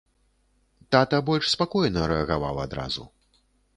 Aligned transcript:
Тата 0.95 1.19
больш 1.29 1.51
спакойна 1.55 2.01
рэагаваў 2.13 2.55
адразу. 2.67 3.03